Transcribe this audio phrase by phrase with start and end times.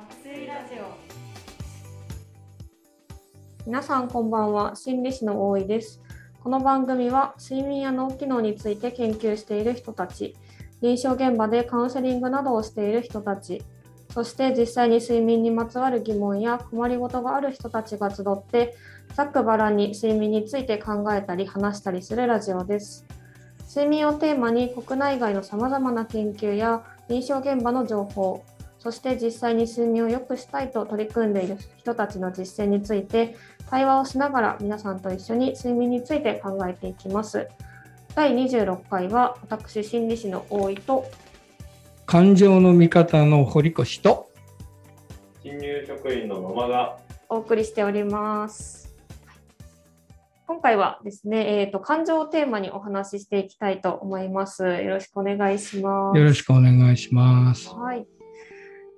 [0.00, 0.96] 爆睡ラジオ。
[3.66, 4.74] 皆さんこんばんは。
[4.74, 6.00] 心理師の大井です。
[6.42, 10.34] この番組は睡眠や脳機能について研究している人たち。
[10.80, 13.62] 臨床現場でカウンセリングなどをしている人たち。
[14.14, 18.74] そして実際に睡眠にまつわる疑問や困りごとがある人たちが集って
[19.14, 23.04] ざっくばらんに睡眠について考えたり話したりするラジオです。
[23.68, 28.42] 睡眠をテーマに国内外のさまざまな研究や臨床現場の情報。
[28.80, 33.36] そして実際に睡眠を良くしたいと取り組んでいる人たちの実践について
[33.68, 37.46] 対話をしながら皆さんと一緒に睡眠について考えていきます
[38.14, 41.04] 第26回は私心理師の大井と
[42.06, 44.30] 感情の味方の堀越と
[45.42, 48.92] 新入職員の野間がお送りしております。
[50.48, 54.64] 今回はですね、えーと、感情をテーマにお話ししていきたいと思います。
[54.64, 56.18] よろしくお願いします。
[56.18, 57.70] よろしくお願いします。
[57.70, 58.04] はい。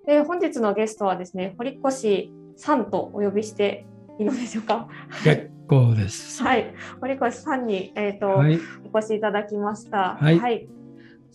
[0.06, 3.86] で、本日のゲストはですね、堀越さんとお呼びして
[4.18, 4.88] いいのでしょうか？
[5.24, 6.42] 結構です。
[6.44, 6.74] はい。
[7.00, 8.58] 堀越さんに、えーとはい、
[8.92, 10.16] お越しいただきました。
[10.20, 10.68] はい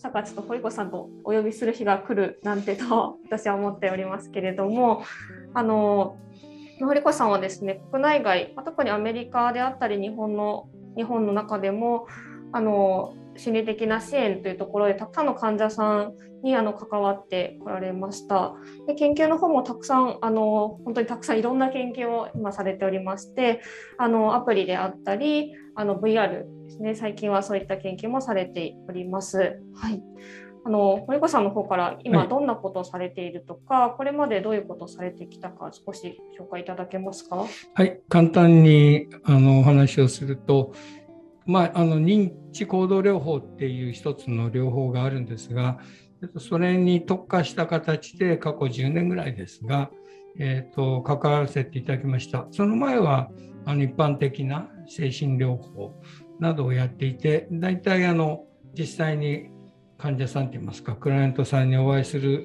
[0.00, 5.02] さかちょっと堀越さんとお呼びする日が来るなんてと 私は思っておりますけれども、
[5.54, 6.18] あの
[6.78, 12.06] 堀越さんはですね国内外、まあ特にアメリカであったり日本の日本の中でも
[12.52, 18.54] あの心理的な支援というところでたくさんの患者さんにあの関わってこられました。
[18.86, 23.60] で研究の方もたくさんあの本当にたくさんいろんな研究を今されておりまして
[23.96, 26.94] あのアプリであったりあの VR ですね。
[26.94, 29.60] 最近はそういった研究もされております。
[29.74, 30.02] はい。
[30.64, 32.28] あの堀越さんの方から今はい。
[32.28, 37.46] どんなことをされているとか、これまでどういうことをされてきたか少し紹介いただけますか？
[37.74, 40.72] はい、簡単にあのお話をすると、
[41.48, 45.78] まあ、あの認知行動療法っていう一つの療法があるんですが、
[46.38, 49.90] それに特化した形で過去10年ぐらいですが、
[50.38, 52.46] えっと関わらせていただきました。
[52.50, 53.30] その前は
[53.64, 55.94] あの一般的な精神療法
[56.38, 58.44] などをやっていて、大体あの
[58.78, 59.48] 実際に
[59.96, 62.44] 患者さんといいますか、クライアントさんにお会いする、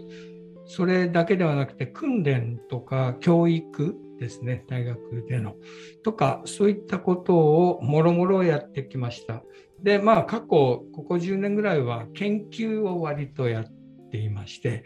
[0.65, 5.55] それだけではなくて、訓練とか教育ですね、大学での。
[6.03, 9.43] とか、そういったことをもろもろやってきました。
[9.81, 13.65] で、まあ、過去、ここ10年ぐらいは研究を割とやっ
[14.11, 14.85] ていまして、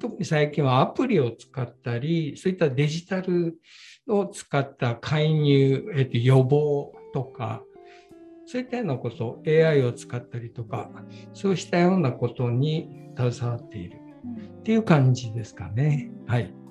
[0.00, 3.58] 特に最近はアプリを使ったり、そういったデジタル
[4.08, 7.62] を使った介入、えっと、予防とか、
[8.46, 10.90] そういったようなこと、AI を使ったりとか、
[11.32, 14.00] そうしたようなことに携わっている
[14.60, 16.10] っていう感じですかね。
[16.26, 16.63] はい。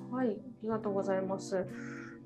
[0.64, 1.66] りがとうございます。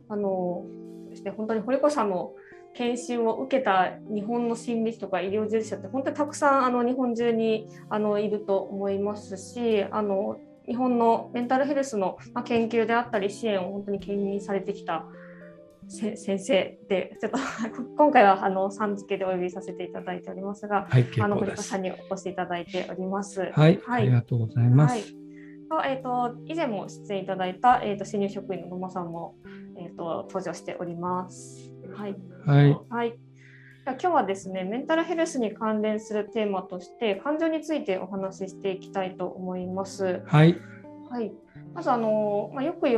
[0.08, 0.64] あの
[1.10, 2.32] ですね、本当に堀越さんの
[2.74, 15.06] 研修を受けた日本の心理師とか医療従事者って本当にたくさんあの日本中にあのいると思いますし、あの日本のメンタルヘルスのまあ研究であったり支援を本当に牽引されてきた
[15.88, 17.38] せ先生で、ちょっと
[17.96, 21.82] 今回はあのさん付けでお呼びさせていただいておりますが、はい、結あの堀越さん。
[21.82, 23.40] にお越しいただいております。
[23.40, 24.92] はい、はいありがとうございます。
[24.92, 25.27] はい
[25.70, 29.36] あえー、と以前も出演いただいた、えー、と新入職員の野間さんも、
[29.78, 31.72] えー、と登場しております。
[31.96, 33.18] はい、はい、はい、
[33.86, 40.22] 今日はですねメンタルヘルスに関連するテーマとして感情についてお話ししていきたいと思います。
[40.26, 40.58] はい、
[41.10, 41.32] はい、
[41.74, 42.88] まずあの、まあ、よく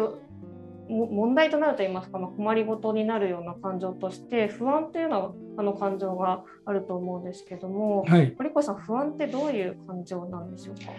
[0.89, 8.35] 問題となるといいますか、まあ、困りごとになるような感情として不安というのあの感情があると思うんですけども、はい。
[8.37, 10.91] 堀越さん不安ってどういう感情なんでしょうか？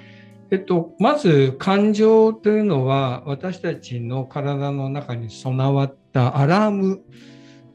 [0.52, 7.04] えっと、まず感情というのは私たちの体の中に備わったアラーム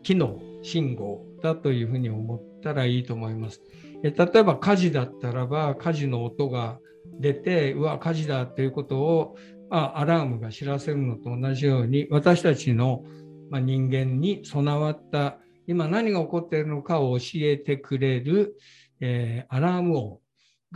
[0.03, 3.63] 機能、信号だというふうに思ったらいいと思います。
[4.03, 6.79] え例えば火事だったらば火事の音が
[7.19, 9.37] 出て、うわ、火事だということを、
[9.71, 13.05] まあ、アラームが知らせるのと同じように私たちの、
[13.51, 18.59] まあ、人間に備わった今何が起こっているのかを教えてくれる、
[19.01, 20.26] えーアラーム音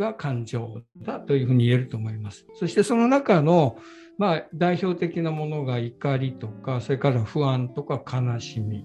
[0.01, 2.47] が感情だというふうに言えると思います。
[2.55, 3.77] そしてその中の、
[4.19, 8.85] まあ、代表的なものが怒りとか、それから不安とか悲しみ、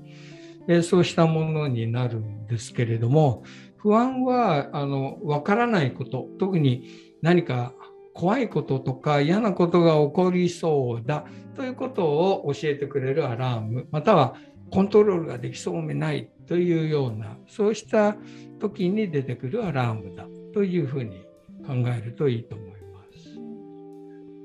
[0.67, 3.43] えそうしたものになるんですけれども、
[3.77, 7.73] 不安はあの分からないこと、特に何か
[8.13, 11.25] 怖いこととか嫌なことが起こりそうだ。
[11.55, 14.35] ということを教えてくれるアラーム、または
[14.69, 18.17] コントロールができそうもないというような、そうした
[18.59, 20.25] 時に出てくるアラームだ。
[20.55, 21.21] というふうに
[21.67, 23.33] 考えるといいと思います。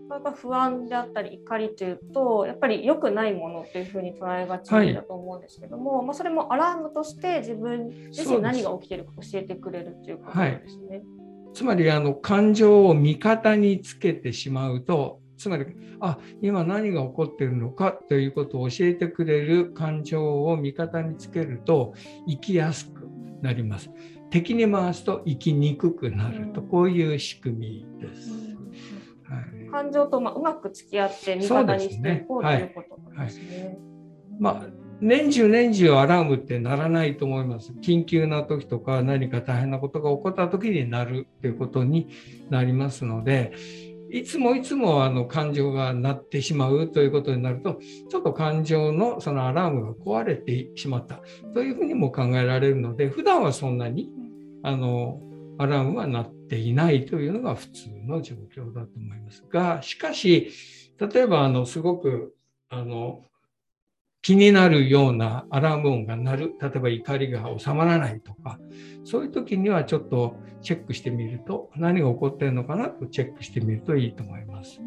[0.09, 11.03] それが不安であったり怒りというとやっぱり良くないものというふうに捉えがちだと思うんですけども、まあ、それもアラームとして自分自身何が起きているか教えてくれるということですね。
[11.55, 15.67] つまりあの感情を味方につけてしまうとつまり
[16.01, 21.95] あ今何が起こっているのかということを教えてくれる感情を味方につけると
[22.29, 23.09] 生きやすく
[23.43, 23.91] なります
[24.31, 28.31] 敵に回すと生きにくくなると、こういう仕組みです、
[29.29, 33.67] はい、感情とまあうまく付き合って味方にしていこう、ね、ということなんですね、はい。
[33.67, 33.79] はい、
[34.39, 37.73] まあ年中年中アラームってならないと思います。
[37.81, 42.09] 緊急な時とか何か大変なことが起こった時になるっていうことに
[42.51, 43.53] なりますので、
[44.13, 47.79] いつもいつもあの感情が鳴ってしまうということになると、
[48.09, 51.21] ちょっと感情のそのアラームが壊れてしまった。
[51.55, 54.11] というふうにも考えられるので、普段はそんなに
[54.63, 55.21] あの
[55.59, 60.51] アラームは鳴っていないというのが普通の状況だと思いますが、しかし、
[60.99, 62.35] 例えばあのすごく
[62.69, 63.25] あの
[64.23, 68.59] 気になるようなアラーム音が鳴る、例えば怒りが収まらないとか、
[69.05, 72.91] そういう時にはちょっとチェックしてみると、何が起こってるのかな？
[72.91, 74.81] とチェックしてみるといいと思います。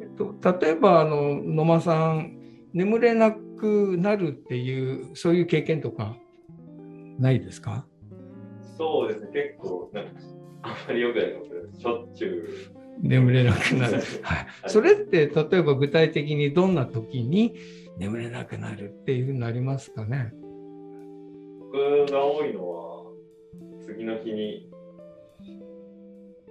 [0.00, 2.38] えっと、例えば、あの野間さん、
[2.72, 6.16] 眠れなくなるっていう、そういう経験とか
[7.18, 7.86] ないですか？
[8.78, 10.10] そうですね、結構、なんか
[10.62, 11.80] あんまりよくないかもしれない。
[11.80, 12.81] しょっちゅう。
[13.00, 13.94] 眠れなくなる。
[14.22, 17.54] はい、それって例えば具体的にどんな時に
[17.98, 20.32] 眠れなくなるっていうふうになりますかね？
[21.72, 23.04] 僕が多いのは
[23.80, 24.68] 次の日に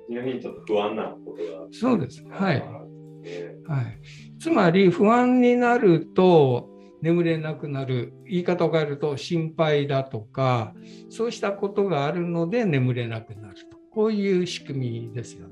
[0.08, 2.24] 次の日にちょっと不安なことがそうです。
[2.30, 6.70] はい、はい、つまり不安になると
[7.02, 8.14] 眠れなくなる。
[8.26, 10.74] 言い方を変えると心配だとか
[11.10, 13.78] そうしたことがあるので眠れなくなると。
[13.92, 15.51] こういう仕組みですよね。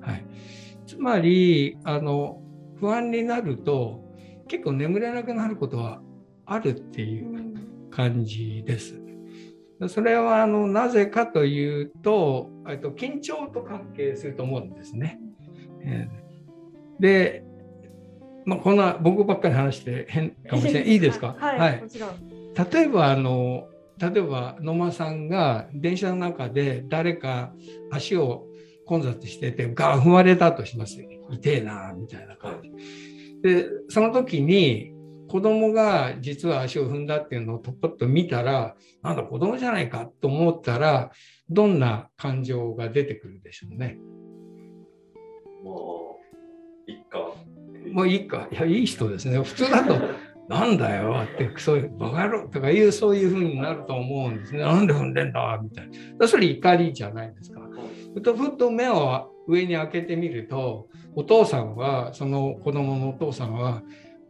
[0.00, 0.24] はい、
[0.86, 2.40] つまりあの
[2.76, 4.04] 不安になると
[4.46, 6.00] 結構眠れなくなることは
[6.46, 7.54] あるっていう
[7.90, 9.00] 感じです。
[9.86, 12.50] それはあのなぜかというと
[12.82, 15.20] と緊張と関係すると思うんですね。
[16.98, 17.44] で、
[18.44, 20.88] まあ、こんな僕ばっかり話して変かもしれない。
[20.88, 21.36] いいですか？
[21.38, 21.84] はい、はい、
[22.72, 23.68] 例えばあの
[23.98, 27.52] 例えば野間さんが電車の中で誰か
[27.92, 28.47] 足を
[28.88, 30.96] 混雑しててガー踏まれたとします。
[31.30, 32.70] 痛えなみたいな感じ。
[33.42, 34.94] でその時に
[35.28, 41.12] 子供が実は足を踏んだっていうのをとっぽっと見たらなんだ子供じゃないかと思ったら
[41.50, 43.98] どんな感情が出てくるでしょうね。
[45.62, 46.18] も
[46.88, 47.18] ういっか。
[47.92, 48.48] もういいか。
[48.50, 49.38] いやいい人ですね。
[49.42, 49.96] 普通だと
[50.48, 54.60] なんだよってそういうバカ野郎とかいうそういうふうになると思うんですね。
[54.60, 56.26] なんで踏んでんだみたいな。
[56.26, 57.60] それ怒りじゃないですか。
[58.18, 63.82] ふとふと目を上に開けてみるとお父さんはその子供のお父さんは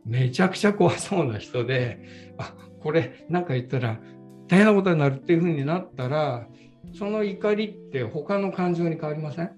[0.05, 2.01] めちゃくちゃ怖そうな人で
[2.37, 3.99] あこれ何か言ったら
[4.47, 6.47] 大変なことになるっていうふうになったら
[6.93, 9.51] その怒りって他の感情に変わりません？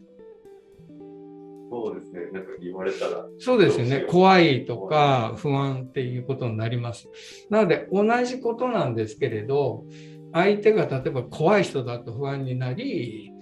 [1.73, 3.27] そうですね、なんか言われたら。
[3.38, 7.09] そうですよね、怖いとか不安っていうことになります。
[7.49, 9.85] なので、同じことなんですけれど、
[10.32, 13.32] 相手が例えば怖い人だと不安になり、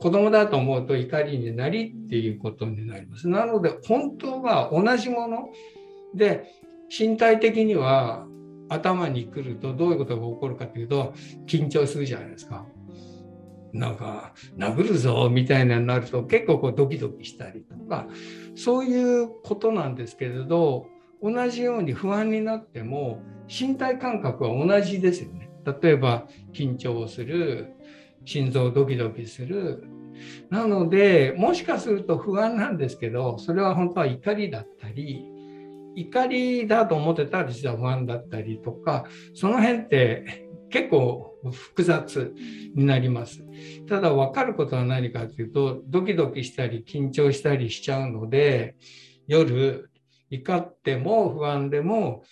[0.00, 3.28] 子供だと思うと怒りになりっていうことになります。
[3.28, 5.48] なので本当は同じもの
[6.14, 6.44] で
[6.96, 8.26] 身体的には
[8.68, 11.14] 頭に来るとどういうことが起こるかというと
[11.46, 12.66] 緊張するじゃないですか。
[13.72, 18.06] なんか殴るぞみたいなになると結構こうドキドキしたりとか
[18.54, 20.86] そういうことなんですけれど
[21.22, 25.50] 同じように不安になっても身体感覚は同じですよね。
[25.82, 27.74] 例えば緊張をする
[28.24, 29.84] 心臓ドキドキする。
[30.50, 35.24] なので、もしかすると不安なんですけど、それは本当は怒りだったり、
[35.94, 42.34] 怒りだと思ってたら実は不安だったりとか、その辺って結構複雑
[42.74, 43.42] になります。
[43.88, 48.76] ただ分かることは何かというと、ドキドキしたり緊張したりしちゃうので、
[49.26, 49.90] 夜
[50.30, 52.22] 怒っても不安でも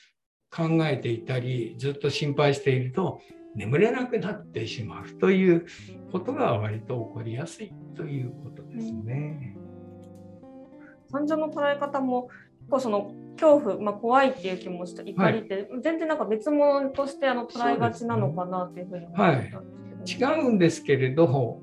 [0.51, 3.21] 考えていたり、ずっと心配していると、
[3.57, 5.67] 眠れなくなってしまうという
[6.13, 9.57] ことが割と起こりやすいということですね。
[11.11, 12.29] 感情の捉え方も
[12.61, 20.29] 結構その恐怖、まあ、怖いっていう気持ちと怒りって、全然なんか別物としてあの捉えがちなのかなというふうに思ったんですけど、ね。
[20.29, 21.63] はい、違うんですけれど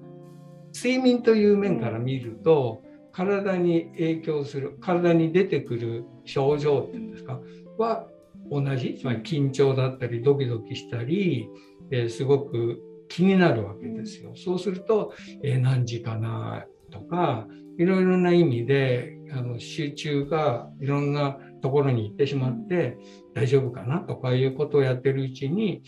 [0.73, 7.39] 睡眠という面から見ると、うん、体に影響する体に出てくる症状っていうんですか
[7.77, 8.07] は
[8.49, 11.47] 同じつまり緊張だったりドキドキしたり
[11.93, 14.33] えー、すごく気になるわけですよ。
[14.35, 17.47] そうすると、えー、何時かなとか
[17.77, 22.97] いろいろな意味であの集中がいろんなところに行ってしまって
[23.35, 25.83] 大丈夫かなとかいうことをやってるうちに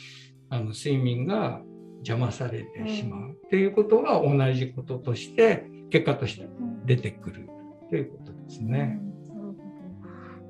[0.49, 1.61] あの睡眠が
[1.97, 3.31] 邪魔されてしまう。
[3.31, 6.47] っていうことは同じこととして結果として
[6.85, 7.49] 出てくる。
[7.89, 8.99] ということですね。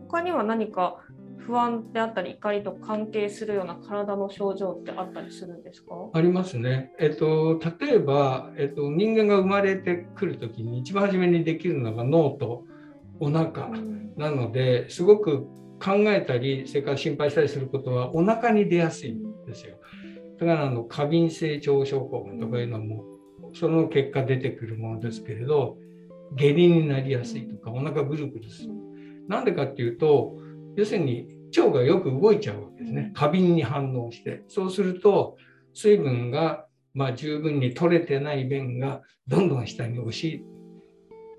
[0.10, 0.98] 他には何か
[1.46, 5.90] 不安であったり怒りと関係するような体の症状ってあったりするんですか？
[6.14, 6.92] ありますね。
[7.00, 12.64] えっと、例えば、えっと、人間が生まれてくる時に一番初めにできるのが脳と
[13.20, 13.70] お腹
[14.18, 15.48] なのですごく
[15.80, 19.76] 考えたりそれから心配したりすることはお腹に出やすいんですよ。
[20.40, 23.04] だからあの過敏性腸症候群とかいうのも
[23.54, 25.78] その結果出てくるものですけれど
[26.36, 28.70] 下痢になりやすいとかお腹ぐるぐるする。
[29.28, 30.38] なんでかっていうと
[30.76, 33.12] 要するに腸がよく動いちゃうわけですね。
[33.14, 34.44] 過敏に反応して。
[34.48, 35.38] そうすると
[35.74, 40.44] 水分がまあ十分に取れてない便がどんどん下に押し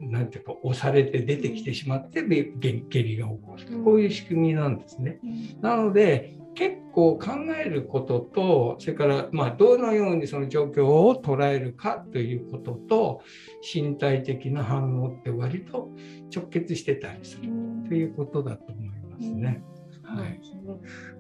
[0.01, 5.19] なんていうか押されて出てきてしまって下痢が起こるこういう仕組みなんですね。
[5.61, 13.23] なので結構考えることとそれからまあどのようにその状況を捉えるかということと
[13.63, 15.91] 身体的な反応って割と
[16.35, 17.51] 直結してたりする
[17.89, 19.63] ということだと思いますね。
[20.07, 20.41] はい、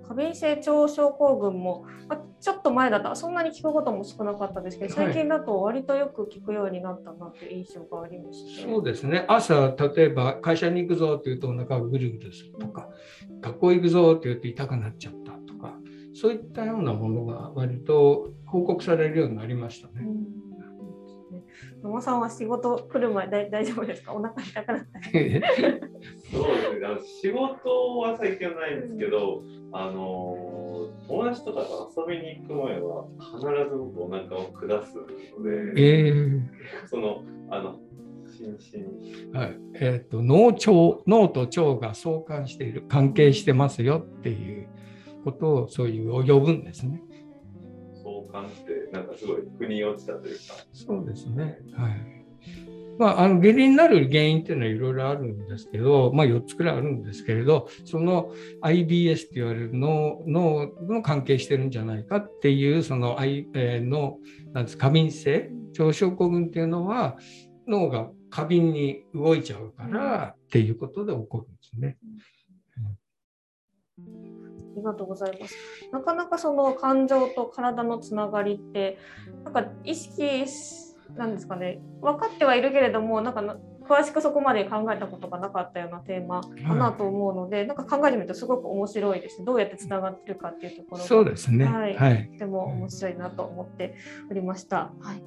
[0.07, 9.25] 過敏性腸症候群も、まあ、ちょっと前だったらそんなに聞くことも少なかったですけど最近だと割とよく聞くようになったなっていう印象があります、ね、そうですね。
[9.29, 12.89] 朝例えば会社に行くぞっていうとお腹がぐるぐるするとか、
[13.29, 15.75] うん、学校行くぞって言うと痛くなっちゃったとか
[16.15, 20.05] そういったようなものが割と報告されるようになりましたね。
[20.05, 20.46] うん
[21.83, 24.13] 野間さんは仕事来る前大丈夫ですか？
[24.15, 25.43] お腹痛くなったり。
[26.33, 26.89] そうですね。
[27.23, 33.39] 仕事は最近はないんですけど、うん、あの友達とかと遊びに行く前は必
[33.71, 35.07] ず僕お腹を下すの
[35.45, 36.41] で、えー、
[36.87, 37.79] そのあの
[39.33, 39.59] はい。
[39.77, 44.69] えーと、脳腸脳と腸が相関している関係してますよっていう
[45.25, 47.03] ことをそういう呼ぶんですね。
[48.37, 50.43] 感じて、なんかすごい腑に落ちたというか。
[50.73, 51.59] そうですね。
[51.75, 52.17] はい。
[52.99, 64.17] まあ、あの下痢になる原因っていうのはいろいろあるんですけど、まあ、4つくらいあるんですけれどその IBS って言われる脳脳の関係してるんじゃないかっていうその、I えー、の
[64.55, 67.19] なんです過敏性腸症候群っていうのは
[67.69, 71.99] 脳が過敏に動いちゃうからっていうことで起こるんですね。
[73.99, 74.46] うん
[74.77, 75.57] りがとうございます。
[75.93, 78.99] なかなかその感情と体のつながりって
[79.45, 80.47] なんか意識
[81.17, 83.43] なんですかね分かってはいるけれどもなんか
[83.89, 89.45] 詳しくそこまで考えたことがなかったようなテーマかなと思うので、はい、なんか考えてみるとすごく面白いです。
[89.45, 91.65] どうやってつながってるかっていうところがそうですね。
[91.65, 91.97] はい。
[91.97, 93.95] はい、とても面白いなと思って
[94.31, 94.93] おりました。
[95.01, 95.23] はい。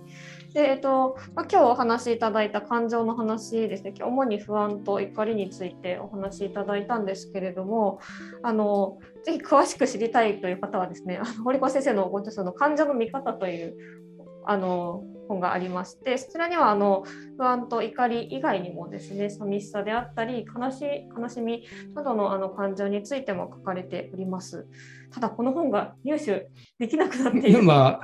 [0.54, 8.00] でえっとまあ、今日お話しいただいた感情の話ですね主に不安と怒りについてお話しいただいたんですけれども
[8.42, 13.76] あのぜひ詳しく知りたいという方はですねあの堀子先生のご著書の「感情の見方」という
[14.46, 17.06] あの本がありましてそちらにはあの
[17.38, 20.84] 不安と怒り以外にもですね寂しさであったり悲し
[21.16, 24.68] 悲しみなどのあの感情についても書かれております。
[25.12, 27.60] ただこの本が入手できなくなっている。
[27.62, 28.02] 今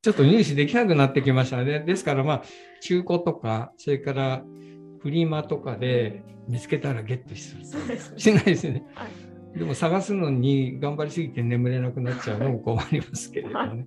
[0.00, 1.80] ちょっと入手できなくなってきましたね。
[1.80, 2.42] ですからまあ
[2.80, 4.44] 中古とかそれから
[5.00, 8.84] フリマとかで見つけたらゲットするしないですね。
[8.94, 13.86] はいでも探すのに頑張りすぎて眠れなくなっちゃうのも困りますけれどね。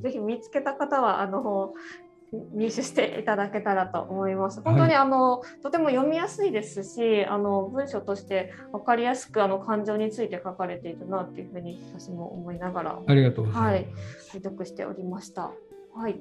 [0.00, 1.74] ぜひ見つけた方はあの
[2.52, 4.60] 入手していただけたらと思います。
[4.60, 14.30] 本当にあの、はい、とても読みやすいですし、あの文章として分かりやすくあの感情について書かれているなというふうに私も思いながら、ありがとうございます。
[14.32, 15.52] はい、読しておりました。
[15.94, 16.18] はい。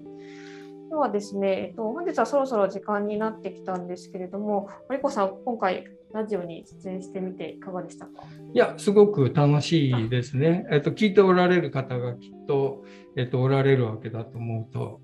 [0.93, 8.11] ではですね、えっと、本日はそろそろ時間になってきたんですけれども、堀子さん、今回ラジオに出演してみていかがでしたか？
[8.53, 10.67] いや、すごく楽しいですね。
[10.71, 12.83] えっと、聞いておられる方がきっと、
[13.17, 15.01] えっと、おられるわけだと思うと、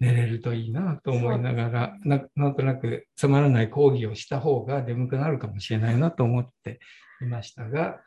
[0.00, 6.78] 寝れるといいなと思いながらな、なんとなくつまらない講義をした方が眠くなるかもしれないなと思って
[7.22, 8.00] いましたが、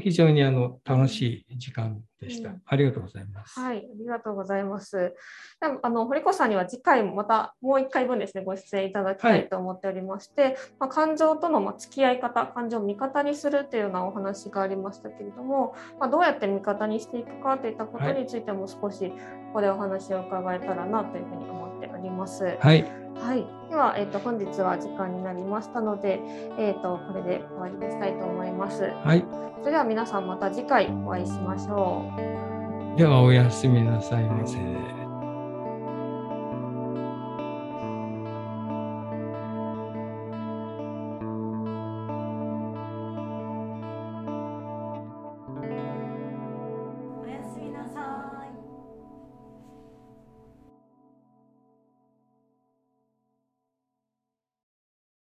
[0.00, 2.62] 非常にあの楽しい時間でした、うん。
[2.64, 3.58] ありがとうございます。
[3.58, 5.14] はい、ありがとうございます。
[5.60, 19.16] あの堀子さんには次回もまたもう1回分ですねご出演いただきたいと思っておりまして、はい、まあ、感情とのま付き合い方、感情を味方にするというようなお話がありましたけれども、まあ、どうやって味方にしていくかといったことについても少しこ
[19.54, 22.56] こでお話を伺えたらなというふうに思っております。
[22.60, 22.84] はい。
[23.14, 26.20] はい、では、えーと、本日は時間になりましたので、
[26.58, 28.84] えーと、これで終わりにしたいと思います。
[29.04, 29.24] はい。
[29.60, 32.04] それでは皆さんまた次回お会いしましょ
[32.94, 32.98] う。
[32.98, 35.01] ではおやすみなさいませ。